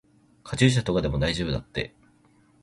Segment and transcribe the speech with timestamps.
[0.43, 1.93] カチューシャとかでも大丈夫だって。